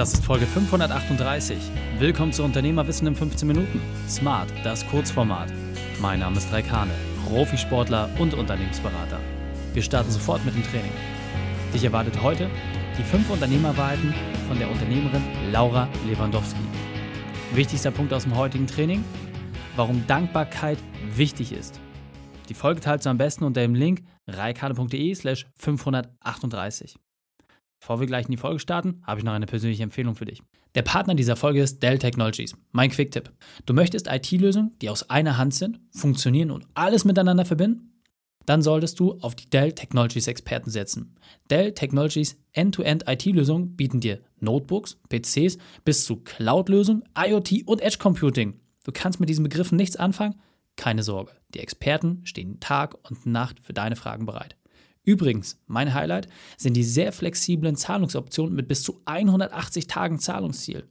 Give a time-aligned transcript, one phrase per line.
[0.00, 1.58] Das ist Folge 538.
[1.98, 3.82] Willkommen zu Unternehmerwissen in 15 Minuten.
[4.08, 5.52] Smart, das Kurzformat.
[6.00, 6.94] Mein Name ist Raikane,
[7.26, 9.20] Profisportler und Unternehmensberater.
[9.74, 10.90] Wir starten sofort mit dem Training.
[11.74, 12.48] Dich erwartet heute
[12.96, 14.14] die 5 Unternehmerwahrheiten
[14.48, 16.62] von der Unternehmerin Laura Lewandowski.
[17.52, 19.04] Wichtigster Punkt aus dem heutigen Training,
[19.76, 20.78] warum Dankbarkeit
[21.14, 21.78] wichtig ist.
[22.48, 26.98] Die Folge teilst du am besten unter dem Link reikane.de slash 538.
[27.80, 30.42] Bevor wir gleich in die Folge starten, habe ich noch eine persönliche Empfehlung für dich.
[30.74, 32.54] Der Partner dieser Folge ist Dell Technologies.
[32.72, 33.32] Mein Quick-Tipp.
[33.66, 37.90] Du möchtest IT-Lösungen, die aus einer Hand sind, funktionieren und alles miteinander verbinden?
[38.46, 41.16] Dann solltest du auf die Dell Technologies Experten setzen.
[41.50, 48.60] Dell Technologies End-to-End IT-Lösungen bieten dir Notebooks, PCs bis zu Cloud-Lösungen, IoT und Edge Computing.
[48.84, 50.40] Du kannst mit diesen Begriffen nichts anfangen?
[50.76, 51.32] Keine Sorge.
[51.54, 54.56] Die Experten stehen Tag und Nacht für deine Fragen bereit.
[55.04, 60.86] Übrigens, mein Highlight sind die sehr flexiblen Zahlungsoptionen mit bis zu 180 Tagen Zahlungsziel.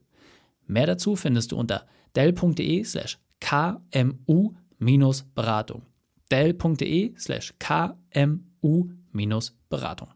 [0.66, 5.82] Mehr dazu findest du unter dell.de slash kmu-beratung.
[6.30, 10.08] dell.de slash kmu-beratung.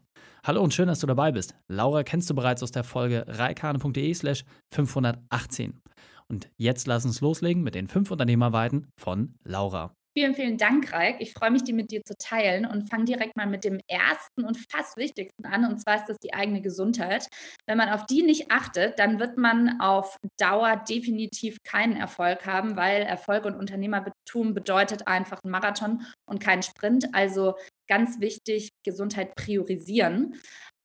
[0.43, 1.55] Hallo und schön, dass du dabei bist.
[1.67, 5.81] Laura kennst du bereits aus der Folge reikane.de slash 518.
[6.27, 9.93] Und jetzt lass uns loslegen mit den fünf Unternehmerweiten von Laura.
[10.17, 11.17] Vielen, vielen Dank, Raik.
[11.19, 14.45] Ich freue mich, die mit dir zu teilen und fange direkt mal mit dem ersten
[14.45, 15.65] und fast wichtigsten an.
[15.65, 17.27] Und zwar ist das die eigene Gesundheit.
[17.67, 22.77] Wenn man auf die nicht achtet, dann wird man auf Dauer definitiv keinen Erfolg haben,
[22.77, 27.13] weil Erfolg und Unternehmertum bedeutet einfach ein Marathon und kein Sprint.
[27.13, 27.55] Also
[27.87, 30.35] ganz wichtig, Gesundheit priorisieren.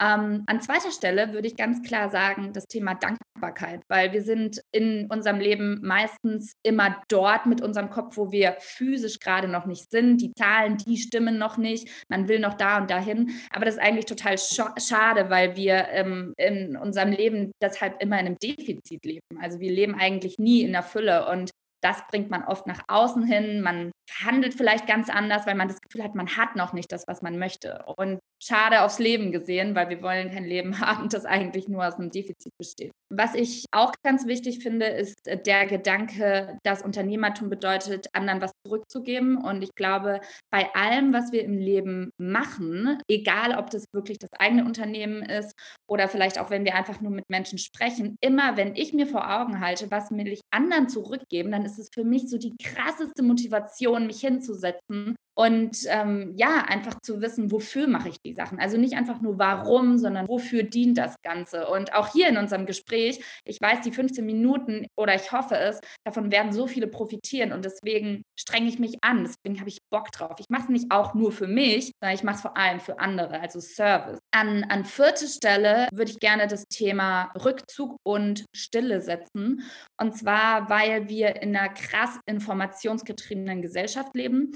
[0.01, 4.63] Ähm, an zweiter Stelle würde ich ganz klar sagen, das Thema Dankbarkeit, weil wir sind
[4.73, 9.91] in unserem Leben meistens immer dort mit unserem Kopf, wo wir physisch gerade noch nicht
[9.91, 10.23] sind.
[10.23, 11.87] Die Zahlen, die stimmen noch nicht.
[12.09, 13.31] Man will noch da und dahin.
[13.51, 18.27] Aber das ist eigentlich total schade, weil wir ähm, in unserem Leben deshalb immer in
[18.27, 19.39] einem Defizit leben.
[19.39, 21.51] Also wir leben eigentlich nie in der Fülle und
[21.83, 23.63] das bringt man oft nach außen hin.
[23.63, 23.91] Man
[24.25, 27.23] handelt vielleicht ganz anders, weil man das Gefühl hat, man hat noch nicht das, was
[27.23, 27.85] man möchte.
[27.97, 31.95] Und schade aufs Leben gesehen, weil wir wollen kein Leben haben, das eigentlich nur aus
[31.95, 32.93] einem Defizit besteht.
[33.13, 39.37] Was ich auch ganz wichtig finde, ist der Gedanke, dass Unternehmertum bedeutet, anderen was zurückzugeben.
[39.37, 44.31] Und ich glaube, bei allem, was wir im Leben machen, egal ob das wirklich das
[44.39, 45.55] eigene Unternehmen ist
[45.89, 49.29] oder vielleicht auch, wenn wir einfach nur mit Menschen sprechen, immer wenn ich mir vor
[49.29, 53.23] Augen halte, was will ich anderen zurückgeben, dann ist es für mich so die krasseste
[53.23, 58.59] Motivation, mich hinzusetzen und ähm, ja, einfach zu wissen, wofür mache ich die Sachen.
[58.59, 61.69] Also nicht einfach nur warum, sondern wofür dient das Ganze.
[61.69, 65.81] Und auch hier in unserem Gespräch, ich weiß, die 15 Minuten oder ich hoffe es,
[66.05, 69.25] davon werden so viele profitieren und deswegen strenge ich mich an.
[69.25, 70.37] Deswegen habe ich Bock drauf.
[70.39, 72.99] Ich mache es nicht auch nur für mich, sondern ich mache es vor allem für
[72.99, 74.19] andere, also Service.
[74.33, 79.63] An, an vierte Stelle würde ich gerne das Thema Rückzug und Stille setzen.
[79.99, 84.53] Und zwar, weil wir in einer krass informationsgetriebenen Gesellschaft leben,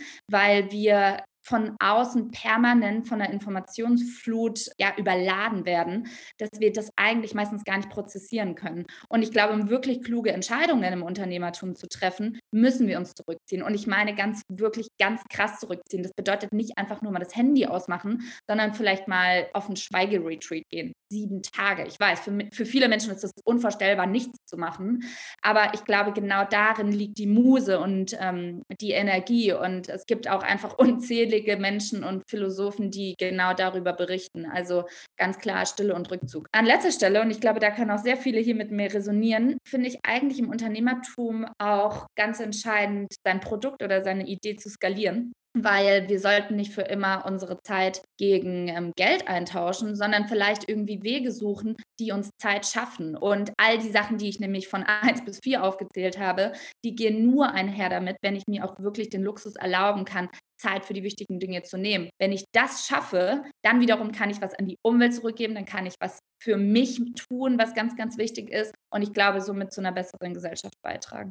[0.71, 7.65] wir von außen permanent von der Informationsflut ja überladen werden, dass wir das eigentlich meistens
[7.65, 8.87] gar nicht prozessieren können.
[9.09, 13.63] Und ich glaube, um wirklich kluge Entscheidungen im Unternehmertum zu treffen, müssen wir uns zurückziehen.
[13.63, 16.03] Und ich meine ganz wirklich ganz krass zurückziehen.
[16.03, 20.65] Das bedeutet nicht einfach nur mal das Handy ausmachen, sondern vielleicht mal auf einen Schweigeretreat
[20.71, 20.93] gehen.
[21.11, 21.87] Sieben Tage.
[21.87, 25.05] Ich weiß, für, für viele Menschen ist es unvorstellbar, nichts zu machen.
[25.43, 29.53] Aber ich glaube, genau darin liegt die Muse und ähm, die Energie.
[29.53, 34.47] Und es gibt auch einfach unzählige unzählige Menschen und Philosophen, die genau darüber berichten.
[34.47, 34.85] Also
[35.19, 36.47] ganz klar Stille und Rückzug.
[36.53, 39.59] An letzter Stelle, und ich glaube, da können auch sehr viele hier mit mir resonieren,
[39.67, 45.33] finde ich eigentlich im Unternehmertum auch ganz entscheidend, sein Produkt oder seine Idee zu skalieren
[45.57, 51.03] weil wir sollten nicht für immer unsere Zeit gegen ähm, Geld eintauschen, sondern vielleicht irgendwie
[51.03, 53.17] Wege suchen, die uns Zeit schaffen.
[53.17, 56.53] Und all die Sachen, die ich nämlich von 1 bis 4 aufgezählt habe,
[56.85, 60.29] die gehen nur einher damit, wenn ich mir auch wirklich den Luxus erlauben kann,
[60.61, 62.11] Zeit für die wichtigen Dinge zu nehmen.
[62.19, 65.87] Wenn ich das schaffe, dann wiederum kann ich was an die Umwelt zurückgeben, dann kann
[65.87, 68.73] ich was für mich tun, was ganz, ganz wichtig ist.
[68.93, 71.31] Und ich glaube, somit zu einer besseren Gesellschaft beitragen.